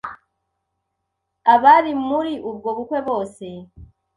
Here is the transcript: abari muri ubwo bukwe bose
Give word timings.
abari 1.53 1.91
muri 2.07 2.33
ubwo 2.49 2.69
bukwe 2.77 2.99
bose 3.07 3.45